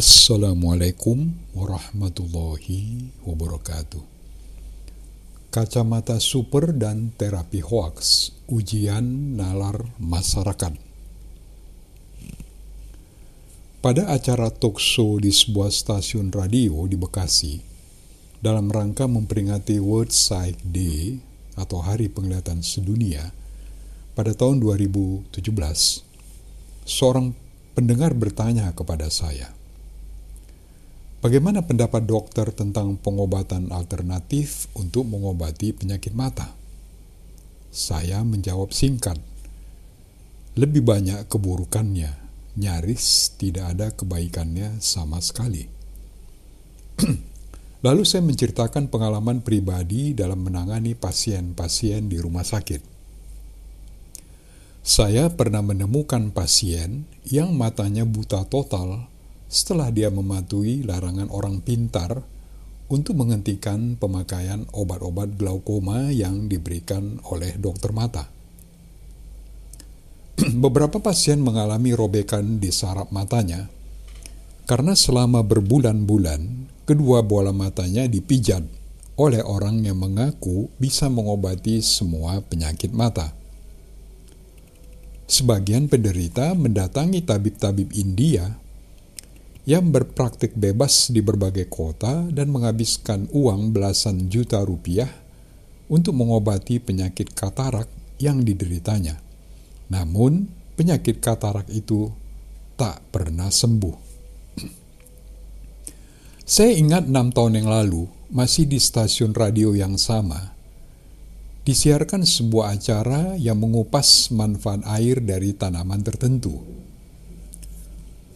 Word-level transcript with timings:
Assalamualaikum 0.00 1.28
warahmatullahi 1.52 3.12
wabarakatuh. 3.20 4.00
Kacamata 5.52 6.16
super 6.16 6.72
dan 6.72 7.12
terapi 7.20 7.60
hoaks, 7.60 8.32
ujian 8.48 9.36
nalar 9.36 9.92
masyarakat. 10.00 10.72
Pada 13.84 14.08
acara 14.08 14.48
talk 14.48 14.80
show 14.80 15.20
di 15.20 15.28
sebuah 15.28 15.68
stasiun 15.68 16.32
radio 16.32 16.80
di 16.88 16.96
Bekasi, 16.96 17.60
dalam 18.40 18.72
rangka 18.72 19.04
memperingati 19.04 19.76
World 19.84 20.16
Sight 20.16 20.64
Day 20.64 21.20
atau 21.60 21.84
Hari 21.84 22.08
Penglihatan 22.08 22.64
Sedunia 22.64 23.36
pada 24.16 24.32
tahun 24.32 24.64
2017, 24.64 25.28
seorang 26.88 27.36
pendengar 27.76 28.16
bertanya 28.16 28.72
kepada 28.72 29.12
saya, 29.12 29.59
Bagaimana 31.20 31.60
pendapat 31.60 32.08
dokter 32.08 32.48
tentang 32.48 32.96
pengobatan 32.96 33.68
alternatif 33.76 34.72
untuk 34.72 35.04
mengobati 35.04 35.76
penyakit 35.76 36.16
mata? 36.16 36.56
Saya 37.68 38.24
menjawab 38.24 38.72
singkat, 38.72 39.20
lebih 40.56 40.80
banyak 40.80 41.28
keburukannya, 41.28 42.08
nyaris 42.56 43.36
tidak 43.36 43.76
ada 43.76 43.92
kebaikannya 43.92 44.80
sama 44.80 45.20
sekali. 45.20 45.68
Lalu 47.84 48.02
saya 48.08 48.24
menceritakan 48.24 48.88
pengalaman 48.88 49.44
pribadi 49.44 50.16
dalam 50.16 50.40
menangani 50.40 50.96
pasien-pasien 50.96 52.08
di 52.08 52.16
rumah 52.16 52.48
sakit. 52.48 52.80
Saya 54.80 55.28
pernah 55.28 55.60
menemukan 55.60 56.32
pasien 56.32 57.04
yang 57.28 57.52
matanya 57.52 58.08
buta 58.08 58.48
total 58.48 59.04
setelah 59.50 59.90
dia 59.90 60.14
mematuhi 60.14 60.86
larangan 60.86 61.26
orang 61.34 61.58
pintar 61.58 62.22
untuk 62.86 63.18
menghentikan 63.18 63.98
pemakaian 63.98 64.62
obat-obat 64.70 65.34
glaukoma 65.34 66.14
yang 66.14 66.46
diberikan 66.46 67.18
oleh 67.26 67.58
dokter 67.58 67.90
mata. 67.90 68.30
Beberapa 70.62 71.02
pasien 71.02 71.42
mengalami 71.42 71.90
robekan 71.94 72.62
di 72.62 72.70
saraf 72.70 73.10
matanya 73.10 73.66
karena 74.70 74.94
selama 74.94 75.42
berbulan-bulan 75.42 76.70
kedua 76.86 77.26
bola 77.26 77.50
matanya 77.50 78.06
dipijat 78.06 78.62
oleh 79.18 79.42
orang 79.42 79.82
yang 79.82 79.98
mengaku 79.98 80.70
bisa 80.78 81.10
mengobati 81.10 81.82
semua 81.82 82.38
penyakit 82.38 82.94
mata. 82.94 83.34
Sebagian 85.30 85.86
penderita 85.86 86.54
mendatangi 86.54 87.22
tabib-tabib 87.22 87.94
India 87.94 88.50
yang 89.70 89.94
berpraktik 89.94 90.58
bebas 90.58 91.14
di 91.14 91.22
berbagai 91.22 91.70
kota 91.70 92.26
dan 92.26 92.50
menghabiskan 92.50 93.30
uang 93.30 93.70
belasan 93.70 94.26
juta 94.26 94.58
rupiah 94.66 95.06
untuk 95.86 96.18
mengobati 96.18 96.82
penyakit 96.82 97.30
katarak 97.38 97.86
yang 98.18 98.42
dideritanya. 98.42 99.22
Namun, 99.94 100.50
penyakit 100.74 101.22
katarak 101.22 101.70
itu 101.70 102.10
tak 102.74 102.98
pernah 103.14 103.46
sembuh. 103.46 103.94
Saya 106.50 106.74
ingat 106.74 107.06
enam 107.06 107.30
tahun 107.30 107.62
yang 107.62 107.70
lalu, 107.70 108.10
masih 108.34 108.66
di 108.66 108.82
stasiun 108.82 109.30
radio 109.38 109.70
yang 109.70 109.94
sama, 110.02 110.50
disiarkan 111.62 112.26
sebuah 112.26 112.74
acara 112.74 113.38
yang 113.38 113.62
mengupas 113.62 114.34
manfaat 114.34 114.82
air 114.98 115.22
dari 115.22 115.54
tanaman 115.54 116.02
tertentu 116.02 116.89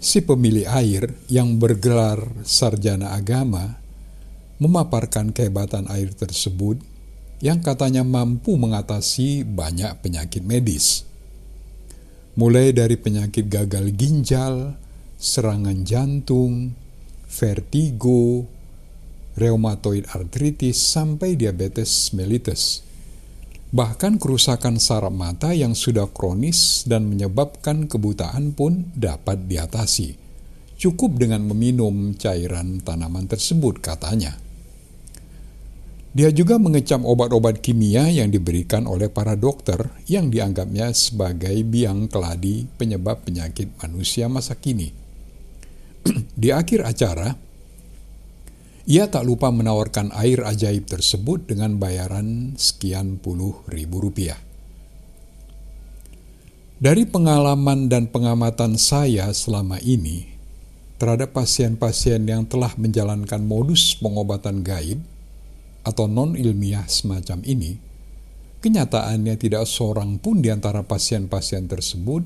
si 0.05 0.21
pemilik 0.21 0.69
air 0.69 1.17
yang 1.33 1.57
bergelar 1.57 2.21
sarjana 2.45 3.17
agama 3.17 3.81
memaparkan 4.61 5.33
kehebatan 5.33 5.89
air 5.89 6.13
tersebut 6.13 6.77
yang 7.41 7.65
katanya 7.65 8.05
mampu 8.05 8.53
mengatasi 8.61 9.49
banyak 9.49 9.97
penyakit 10.05 10.45
medis. 10.45 11.09
Mulai 12.37 12.77
dari 12.77 13.01
penyakit 13.01 13.49
gagal 13.49 13.97
ginjal, 13.97 14.77
serangan 15.17 15.89
jantung, 15.89 16.77
vertigo, 17.25 18.45
rheumatoid 19.41 20.05
arthritis, 20.13 20.85
sampai 20.85 21.33
diabetes 21.33 22.13
mellitus 22.13 22.85
Bahkan 23.75 24.23
kerusakan 24.23 24.79
saraf 24.79 25.11
mata 25.11 25.51
yang 25.51 25.75
sudah 25.75 26.07
kronis 26.07 26.87
dan 26.87 27.11
menyebabkan 27.11 27.91
kebutaan 27.91 28.55
pun 28.55 28.95
dapat 28.95 29.51
diatasi. 29.51 30.15
Cukup 30.79 31.19
dengan 31.19 31.43
meminum 31.43 32.15
cairan 32.15 32.79
tanaman 32.87 33.27
tersebut, 33.27 33.83
katanya. 33.83 34.39
Dia 36.15 36.31
juga 36.31 36.63
mengecam 36.63 37.03
obat-obat 37.03 37.59
kimia 37.59 38.07
yang 38.15 38.31
diberikan 38.31 38.87
oleh 38.87 39.11
para 39.11 39.35
dokter 39.35 39.91
yang 40.07 40.31
dianggapnya 40.31 40.95
sebagai 40.95 41.59
biang 41.67 42.07
keladi 42.07 42.71
penyebab 42.79 43.27
penyakit 43.27 43.75
manusia 43.83 44.31
masa 44.31 44.55
kini. 44.55 44.95
Di 46.39 46.55
akhir 46.55 46.87
acara, 46.87 47.35
ia 48.85 49.09
tak 49.09 49.25
lupa 49.25 49.49
menawarkan 49.49 50.13
air 50.13 50.45
ajaib 50.45 50.85
tersebut 50.85 51.49
dengan 51.49 51.81
bayaran 51.81 52.53
sekian 52.61 53.17
puluh 53.17 53.65
ribu 53.65 54.05
rupiah. 54.05 54.37
Dari 56.77 57.09
pengalaman 57.09 57.89
dan 57.89 58.13
pengamatan 58.13 58.77
saya 58.77 59.33
selama 59.33 59.81
ini 59.81 60.29
terhadap 61.01 61.33
pasien-pasien 61.33 62.29
yang 62.29 62.45
telah 62.45 62.77
menjalankan 62.77 63.41
modus 63.41 63.97
pengobatan 63.97 64.61
gaib 64.61 65.01
atau 65.81 66.05
non-ilmiah 66.05 66.85
semacam 66.85 67.41
ini, 67.41 67.81
kenyataannya 68.61 69.33
tidak 69.41 69.65
seorang 69.65 70.21
pun 70.21 70.45
di 70.45 70.53
antara 70.53 70.85
pasien-pasien 70.85 71.65
tersebut 71.73 72.21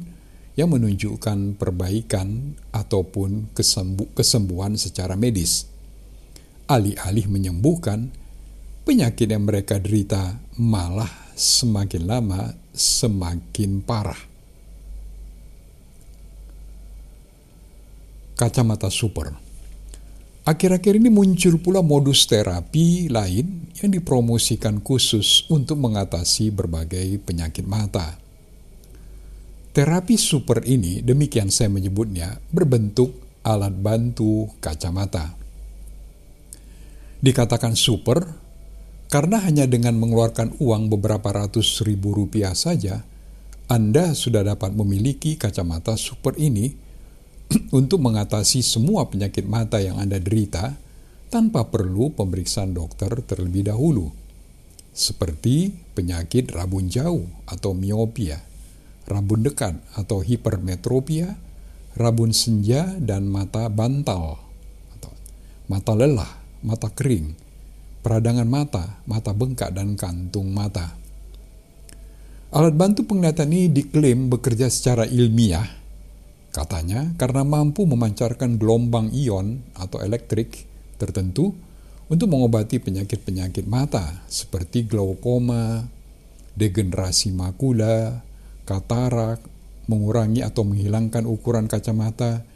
yang 0.59 0.75
menunjukkan 0.75 1.55
perbaikan 1.55 2.59
ataupun 2.75 3.55
kesembuhan 4.19 4.75
secara 4.75 5.15
medis 5.15 5.68
alih-alih 6.69 7.27
menyembuhkan, 7.27 8.13
penyakit 8.85 9.33
yang 9.33 9.49
mereka 9.49 9.81
derita 9.81 10.37
malah 10.61 11.11
semakin 11.33 12.05
lama 12.05 12.53
semakin 12.77 13.83
parah. 13.83 14.21
Kacamata 18.39 18.87
super. 18.87 19.35
Akhir-akhir 20.47 20.97
ini 20.97 21.13
muncul 21.13 21.61
pula 21.61 21.85
modus 21.85 22.25
terapi 22.25 23.13
lain 23.13 23.69
yang 23.83 23.91
dipromosikan 23.93 24.81
khusus 24.81 25.45
untuk 25.53 25.77
mengatasi 25.77 26.49
berbagai 26.55 27.21
penyakit 27.21 27.69
mata. 27.69 28.17
Terapi 29.77 30.17
super 30.17 30.65
ini, 30.65 31.05
demikian 31.05 31.53
saya 31.53 31.69
menyebutnya, 31.69 32.41
berbentuk 32.49 33.13
alat 33.45 33.77
bantu 33.77 34.49
kacamata. 34.59 35.38
Dikatakan 37.19 37.75
super 37.75 38.23
karena 39.09 39.41
hanya 39.41 39.65
dengan 39.65 39.97
mengeluarkan 39.97 40.61
uang 40.61 40.93
beberapa 40.93 41.33
ratus 41.33 41.83
ribu 41.83 42.13
rupiah 42.13 42.53
saja, 42.53 43.03
Anda 43.67 44.13
sudah 44.13 44.45
dapat 44.45 44.77
memiliki 44.77 45.41
kacamata 45.41 45.97
super 45.97 46.37
ini 46.37 46.77
untuk 47.79 48.05
mengatasi 48.05 48.61
semua 48.61 49.09
penyakit 49.09 49.49
mata 49.49 49.81
yang 49.81 49.97
Anda 49.97 50.21
derita 50.21 50.77
tanpa 51.33 51.67
perlu 51.67 52.13
pemeriksaan 52.15 52.77
dokter 52.77 53.11
terlebih 53.25 53.67
dahulu, 53.73 54.13
seperti 54.95 55.75
penyakit 55.97 56.55
rabun 56.55 56.87
jauh 56.87 57.27
atau 57.49 57.73
miopia, 57.73 58.45
rabun 59.09 59.43
dekat 59.43 59.75
atau 59.97 60.21
hipermetropia, 60.21 61.35
rabun 61.97 62.31
senja, 62.31 62.95
dan 63.01 63.27
mata 63.27 63.67
bantal 63.73 64.37
atau 64.97 65.13
mata 65.69 65.93
lelah 65.97 66.38
mata 66.65 66.91
kering, 66.91 67.35
peradangan 68.03 68.49
mata, 68.49 68.99
mata 69.05 69.31
bengkak, 69.35 69.75
dan 69.75 69.95
kantung 69.95 70.51
mata. 70.51 70.95
Alat 72.49 72.73
bantu 72.73 73.05
penglihatan 73.05 73.53
ini 73.53 73.69
diklaim 73.69 74.33
bekerja 74.33 74.73
secara 74.73 75.05
ilmiah, 75.05 75.69
katanya 76.49 77.13
karena 77.21 77.45
mampu 77.45 77.85
memancarkan 77.85 78.57
gelombang 78.57 79.13
ion 79.13 79.61
atau 79.77 80.01
elektrik 80.01 80.65
tertentu 80.97 81.53
untuk 82.09 82.33
mengobati 82.33 82.81
penyakit-penyakit 82.81 83.69
mata 83.69 84.25
seperti 84.33 84.89
glaukoma, 84.89 85.85
degenerasi 86.57 87.37
makula, 87.37 88.25
katarak, 88.65 89.45
mengurangi 89.85 90.41
atau 90.41 90.65
menghilangkan 90.65 91.29
ukuran 91.29 91.69
kacamata, 91.69 92.49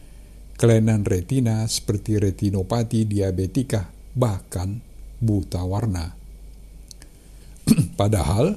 kelainan 0.63 1.03
retina 1.03 1.67
seperti 1.67 2.23
retinopati 2.23 3.03
diabetika, 3.03 3.91
bahkan 4.15 4.79
buta 5.19 5.59
warna. 5.67 6.15
Padahal, 7.99 8.55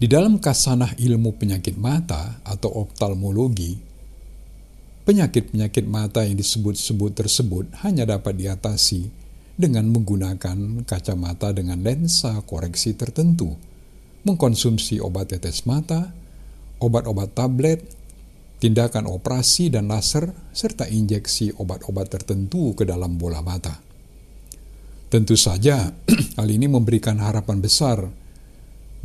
di 0.00 0.08
dalam 0.08 0.40
kasanah 0.40 0.96
ilmu 0.96 1.36
penyakit 1.36 1.76
mata 1.76 2.40
atau 2.40 2.72
oftalmologi, 2.72 3.76
penyakit-penyakit 5.04 5.84
mata 5.84 6.24
yang 6.24 6.40
disebut-sebut 6.40 7.12
tersebut 7.12 7.68
hanya 7.84 8.08
dapat 8.08 8.40
diatasi 8.40 9.12
dengan 9.60 9.92
menggunakan 9.92 10.88
kacamata 10.88 11.52
dengan 11.52 11.84
lensa 11.84 12.32
koreksi 12.48 12.96
tertentu, 12.96 13.52
mengkonsumsi 14.24 15.04
obat 15.04 15.36
tetes 15.36 15.68
mata, 15.68 16.16
obat-obat 16.80 17.36
tablet, 17.36 17.84
tindakan 18.56 19.04
operasi 19.08 19.68
dan 19.68 19.88
laser, 19.92 20.32
serta 20.52 20.88
injeksi 20.88 21.52
obat-obat 21.60 22.08
tertentu 22.08 22.72
ke 22.72 22.88
dalam 22.88 23.20
bola 23.20 23.44
mata. 23.44 23.76
Tentu 25.06 25.38
saja, 25.38 25.92
hal 26.38 26.48
ini 26.48 26.66
memberikan 26.66 27.20
harapan 27.20 27.62
besar 27.62 28.10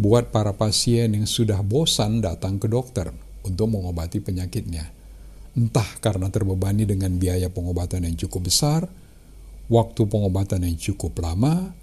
buat 0.02 0.34
para 0.34 0.56
pasien 0.58 1.14
yang 1.14 1.30
sudah 1.30 1.62
bosan 1.62 2.24
datang 2.24 2.58
ke 2.58 2.66
dokter 2.66 3.12
untuk 3.46 3.70
mengobati 3.70 4.18
penyakitnya. 4.18 4.90
Entah 5.52 5.88
karena 6.00 6.32
terbebani 6.32 6.88
dengan 6.88 7.12
biaya 7.20 7.52
pengobatan 7.52 8.08
yang 8.08 8.16
cukup 8.16 8.48
besar, 8.48 8.88
waktu 9.68 10.02
pengobatan 10.08 10.64
yang 10.64 10.80
cukup 10.80 11.20
lama, 11.20 11.76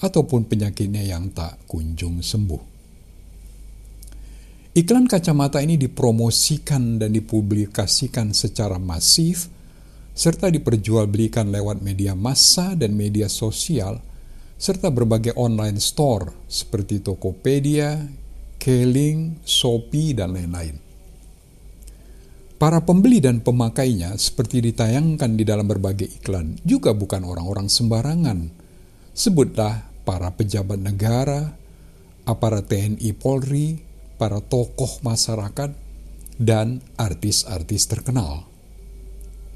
ataupun 0.00 0.46
penyakitnya 0.46 1.02
yang 1.02 1.32
tak 1.34 1.58
kunjung 1.66 2.22
sembuh. 2.22 2.75
Iklan 4.76 5.08
kacamata 5.08 5.64
ini 5.64 5.80
dipromosikan 5.80 7.00
dan 7.00 7.16
dipublikasikan 7.16 8.36
secara 8.36 8.76
masif 8.76 9.48
serta 10.12 10.52
diperjualbelikan 10.52 11.48
lewat 11.48 11.80
media 11.80 12.12
massa 12.12 12.76
dan 12.76 12.92
media 12.92 13.24
sosial, 13.32 14.04
serta 14.60 14.92
berbagai 14.92 15.32
online 15.32 15.80
store 15.80 16.44
seperti 16.44 17.00
Tokopedia, 17.00 18.04
Keling, 18.60 19.40
Shopee, 19.48 20.12
dan 20.12 20.36
lain-lain. 20.36 20.76
Para 22.60 22.84
pembeli 22.84 23.24
dan 23.24 23.40
pemakainya 23.40 24.12
seperti 24.20 24.60
ditayangkan 24.60 25.40
di 25.40 25.44
dalam 25.48 25.64
berbagai 25.64 26.20
iklan 26.20 26.60
juga 26.68 26.92
bukan 26.92 27.24
orang-orang 27.24 27.72
sembarangan. 27.72 28.52
Sebutlah 29.16 29.88
para 30.04 30.28
pejabat 30.36 30.80
negara, 30.80 31.56
aparat 32.28 32.68
TNI 32.68 33.12
Polri, 33.16 33.85
para 34.16 34.40
tokoh 34.40 35.00
masyarakat, 35.04 35.72
dan 36.36 36.84
artis-artis 37.00 37.88
terkenal. 37.88 38.44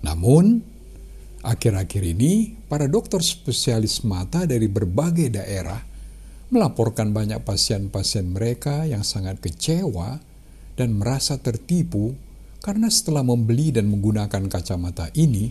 Namun, 0.01 0.65
akhir-akhir 1.45 2.03
ini 2.17 2.57
para 2.73 2.89
dokter 2.89 3.21
spesialis 3.21 4.01
mata 4.05 4.49
dari 4.49 4.65
berbagai 4.65 5.29
daerah 5.29 5.81
melaporkan 6.51 7.12
banyak 7.12 7.45
pasien-pasien 7.45 8.33
mereka 8.33 8.89
yang 8.89 9.05
sangat 9.05 9.39
kecewa 9.39 10.19
dan 10.75 10.97
merasa 10.97 11.37
tertipu 11.37 12.17
karena 12.61 12.93
setelah 12.93 13.25
membeli 13.25 13.73
dan 13.73 13.89
menggunakan 13.89 14.49
kacamata 14.49 15.09
ini, 15.17 15.49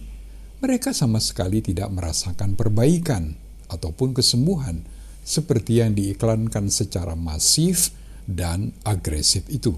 mereka 0.61 0.93
sama 0.93 1.17
sekali 1.17 1.63
tidak 1.63 1.89
merasakan 1.89 2.53
perbaikan 2.53 3.33
ataupun 3.69 4.13
kesembuhan 4.13 4.85
seperti 5.25 5.81
yang 5.81 5.93
diiklankan 5.97 6.69
secara 6.69 7.13
masif 7.17 7.93
dan 8.25 8.71
agresif 8.83 9.45
itu. 9.51 9.75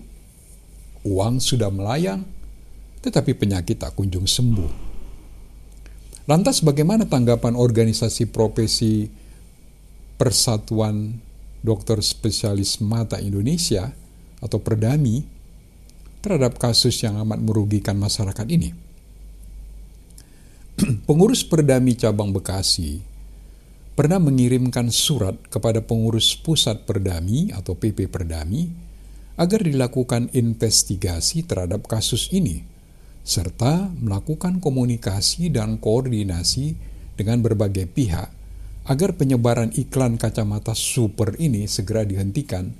Uang 1.01 1.41
sudah 1.41 1.73
melayang, 1.73 2.25
tetapi 3.01 3.33
penyakit 3.33 3.81
tak 3.81 3.97
kunjung 3.97 4.29
sembuh. 4.29 4.93
Lantas 6.29 6.61
bagaimana 6.61 7.09
tanggapan 7.09 7.57
organisasi 7.57 8.29
profesi 8.29 9.09
Persatuan 10.21 11.17
Dokter 11.65 11.97
Spesialis 12.05 12.77
Mata 12.77 13.17
Indonesia 13.17 13.89
atau 14.37 14.61
Perdami 14.61 15.25
terhadap 16.21 16.61
kasus 16.61 17.01
yang 17.01 17.17
amat 17.25 17.41
merugikan 17.41 17.97
masyarakat 17.97 18.45
ini? 18.53 18.69
Pengurus 21.09 21.41
Perdami 21.41 21.97
Cabang 21.97 22.29
Bekasi 22.29 23.10
pernah 24.01 24.17
mengirimkan 24.17 24.89
surat 24.89 25.37
kepada 25.53 25.85
pengurus 25.85 26.33
Pusat 26.33 26.89
Perdami 26.89 27.53
atau 27.53 27.77
PP 27.77 28.09
Perdami 28.09 28.65
agar 29.37 29.61
dilakukan 29.61 30.25
investigasi 30.33 31.45
terhadap 31.45 31.85
kasus 31.85 32.33
ini 32.33 32.65
serta 33.21 33.93
melakukan 34.01 34.57
komunikasi 34.57 35.53
dan 35.53 35.77
koordinasi 35.77 36.73
dengan 37.13 37.45
berbagai 37.45 37.85
pihak 37.93 38.25
agar 38.89 39.13
penyebaran 39.13 39.69
iklan 39.77 40.17
kacamata 40.17 40.73
super 40.73 41.37
ini 41.37 41.69
segera 41.69 42.01
dihentikan 42.01 42.73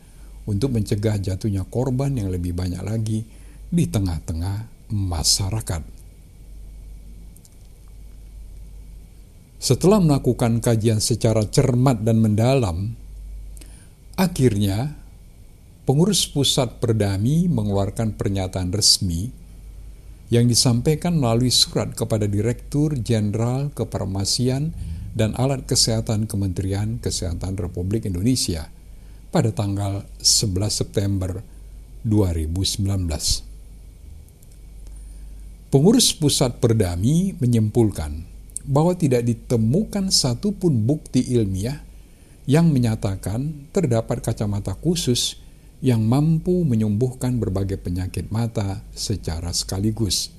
untuk 0.50 0.74
mencegah 0.74 1.22
jatuhnya 1.22 1.70
korban 1.70 2.18
yang 2.18 2.34
lebih 2.34 2.58
banyak 2.58 2.82
lagi 2.82 3.30
di 3.70 3.86
tengah-tengah 3.86 4.90
masyarakat. 4.90 6.01
Setelah 9.62 10.02
melakukan 10.02 10.58
kajian 10.58 10.98
secara 10.98 11.46
cermat 11.46 12.02
dan 12.02 12.18
mendalam, 12.18 12.98
akhirnya 14.18 14.98
pengurus 15.86 16.26
pusat 16.26 16.82
Perdami 16.82 17.46
mengeluarkan 17.46 18.18
pernyataan 18.18 18.74
resmi 18.74 19.30
yang 20.34 20.50
disampaikan 20.50 21.14
melalui 21.14 21.54
surat 21.54 21.94
kepada 21.94 22.26
Direktur 22.26 22.98
Jenderal 22.98 23.70
Kefarmasian 23.78 24.74
dan 25.14 25.38
Alat 25.38 25.70
Kesehatan 25.70 26.26
Kementerian 26.26 26.98
Kesehatan 26.98 27.54
Republik 27.54 28.10
Indonesia 28.10 28.66
pada 29.30 29.54
tanggal 29.54 30.10
11 30.26 30.74
September 30.74 31.46
2019. 32.02 32.90
Pengurus 35.70 36.18
Pusat 36.18 36.58
Perdami 36.58 37.38
menyimpulkan 37.38 38.31
bahwa 38.66 38.94
tidak 38.94 39.26
ditemukan 39.26 40.14
satupun 40.14 40.86
bukti 40.86 41.22
ilmiah 41.34 41.82
yang 42.50 42.70
menyatakan 42.70 43.70
terdapat 43.70 44.22
kacamata 44.22 44.74
khusus 44.78 45.40
yang 45.82 46.06
mampu 46.06 46.62
menyembuhkan 46.62 47.42
berbagai 47.42 47.82
penyakit 47.82 48.30
mata 48.30 48.86
secara 48.94 49.50
sekaligus. 49.50 50.30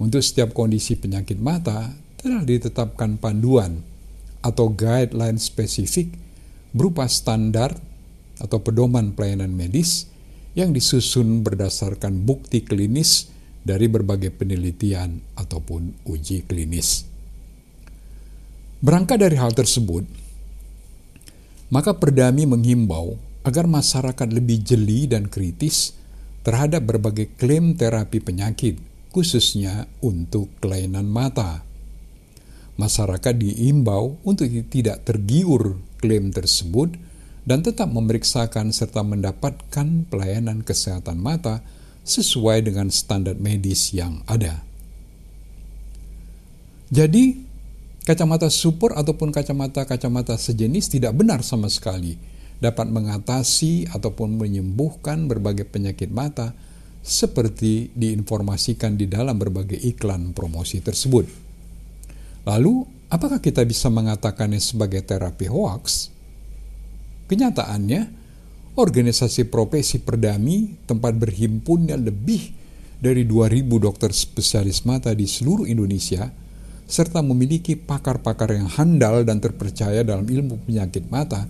Untuk 0.00 0.24
setiap 0.24 0.56
kondisi 0.56 0.96
penyakit 0.96 1.36
mata, 1.36 1.92
telah 2.18 2.42
ditetapkan 2.42 3.20
panduan 3.20 3.84
atau 4.40 4.70
guideline 4.72 5.36
spesifik 5.36 6.08
berupa 6.72 7.04
standar 7.10 7.74
atau 8.38 8.62
pedoman 8.62 9.12
pelayanan 9.12 9.50
medis 9.50 10.06
yang 10.54 10.70
disusun 10.70 11.42
berdasarkan 11.42 12.22
bukti 12.22 12.62
klinis 12.62 13.30
dari 13.62 13.90
berbagai 13.90 14.32
penelitian 14.32 15.20
ataupun 15.36 16.06
uji 16.06 16.46
klinis. 16.46 17.17
Berangkat 18.78 19.18
dari 19.18 19.34
hal 19.34 19.50
tersebut, 19.50 20.06
maka 21.74 21.98
Perdami 21.98 22.46
menghimbau 22.46 23.18
agar 23.42 23.66
masyarakat 23.66 24.28
lebih 24.30 24.62
jeli 24.62 25.10
dan 25.10 25.26
kritis 25.26 25.98
terhadap 26.46 26.86
berbagai 26.86 27.34
klaim 27.34 27.74
terapi 27.74 28.22
penyakit, 28.22 28.78
khususnya 29.10 29.90
untuk 29.98 30.46
kelainan 30.62 31.10
mata. 31.10 31.66
Masyarakat 32.78 33.34
diimbau 33.34 34.22
untuk 34.22 34.46
tidak 34.70 35.02
tergiur 35.02 35.82
klaim 35.98 36.30
tersebut 36.30 36.94
dan 37.42 37.66
tetap 37.66 37.90
memeriksakan 37.90 38.70
serta 38.70 39.02
mendapatkan 39.02 40.06
pelayanan 40.06 40.62
kesehatan 40.62 41.18
mata 41.18 41.66
sesuai 42.06 42.62
dengan 42.62 42.92
standar 42.94 43.34
medis 43.34 43.90
yang 43.90 44.22
ada. 44.30 44.62
Jadi, 46.88 47.47
kacamata 48.08 48.48
super 48.48 48.96
ataupun 48.96 49.28
kacamata-kacamata 49.28 50.40
sejenis 50.40 50.88
tidak 50.88 51.12
benar 51.12 51.44
sama 51.44 51.68
sekali 51.68 52.16
dapat 52.56 52.88
mengatasi 52.88 53.92
ataupun 53.92 54.40
menyembuhkan 54.40 55.28
berbagai 55.28 55.68
penyakit 55.68 56.08
mata 56.08 56.56
seperti 57.04 57.92
diinformasikan 57.92 58.96
di 58.96 59.12
dalam 59.12 59.36
berbagai 59.36 59.76
iklan 59.76 60.32
promosi 60.32 60.80
tersebut. 60.80 61.28
Lalu, 62.48 62.88
apakah 63.12 63.44
kita 63.44 63.60
bisa 63.68 63.92
mengatakannya 63.92 64.58
sebagai 64.58 65.04
terapi 65.04 65.44
hoaks? 65.44 66.08
Kenyataannya, 67.28 68.00
organisasi 68.72 69.52
profesi 69.52 70.00
perdami 70.00 70.80
tempat 70.88 71.12
berhimpunnya 71.12 72.00
lebih 72.00 72.56
dari 72.98 73.28
2000 73.28 73.68
dokter 73.68 74.10
spesialis 74.16 74.88
mata 74.88 75.12
di 75.12 75.28
seluruh 75.28 75.68
Indonesia 75.68 76.47
serta 76.88 77.20
memiliki 77.20 77.76
pakar-pakar 77.76 78.56
yang 78.56 78.66
handal 78.66 79.22
dan 79.22 79.38
terpercaya 79.44 80.00
dalam 80.00 80.24
ilmu 80.24 80.64
penyakit 80.64 81.04
mata 81.12 81.44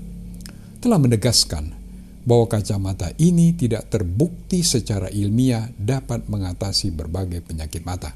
telah 0.83 0.99
menegaskan 0.99 1.78
bahwa 2.26 2.45
kacamata 2.50 3.14
ini 3.16 3.57
tidak 3.57 3.88
terbukti 3.88 4.61
secara 4.61 5.09
ilmiah 5.09 5.71
dapat 5.78 6.26
mengatasi 6.28 6.92
berbagai 6.92 7.40
penyakit 7.47 7.87
mata. 7.87 8.12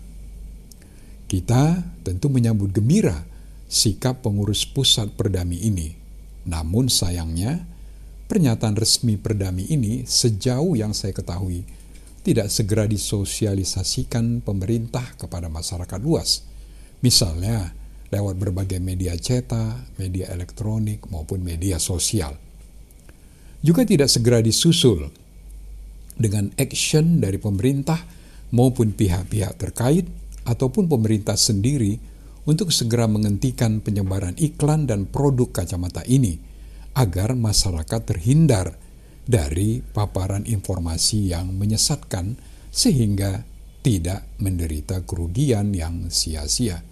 Kita 1.31 1.81
tentu 2.05 2.29
menyambut 2.29 2.77
gembira 2.77 3.25
sikap 3.73 4.21
pengurus 4.21 4.69
pusat 4.69 5.09
Perdami 5.17 5.65
ini. 5.65 5.97
Namun 6.45 6.93
sayangnya, 6.93 7.65
pernyataan 8.29 8.77
resmi 8.77 9.17
Perdami 9.17 9.65
ini 9.73 10.05
sejauh 10.05 10.77
yang 10.77 10.93
saya 10.93 11.17
ketahui 11.17 11.65
tidak 12.21 12.53
segera 12.53 12.85
disosialisasikan 12.85 14.45
pemerintah 14.45 15.17
kepada 15.17 15.49
masyarakat 15.49 16.01
luas. 16.05 16.52
Misalnya, 17.03 17.75
lewat 18.15 18.39
berbagai 18.39 18.79
media 18.79 19.19
cetak, 19.19 19.99
media 19.99 20.31
elektronik, 20.31 21.03
maupun 21.11 21.43
media 21.43 21.83
sosial. 21.83 22.39
Juga 23.63 23.83
tidak 23.83 24.11
segera 24.11 24.39
disusul 24.43 25.11
dengan 26.15 26.51
action 26.59 27.19
dari 27.19 27.39
pemerintah 27.43 27.99
maupun 28.53 28.93
pihak-pihak 28.93 29.59
terkait 29.59 30.07
ataupun 30.45 30.87
pemerintah 30.87 31.39
sendiri 31.39 31.99
untuk 32.47 32.75
segera 32.75 33.07
menghentikan 33.07 33.79
penyebaran 33.79 34.35
iklan 34.35 34.87
dan 34.87 35.07
produk 35.07 35.63
kacamata 35.63 36.03
ini 36.11 36.37
agar 36.99 37.33
masyarakat 37.39 38.01
terhindar 38.03 38.77
dari 39.23 39.81
paparan 39.81 40.43
informasi 40.45 41.31
yang 41.31 41.55
menyesatkan 41.55 42.35
sehingga 42.75 43.47
tidak 43.87 44.27
menderita 44.43 45.03
kerugian 45.07 45.71
yang 45.75 46.11
sia-sia. 46.11 46.92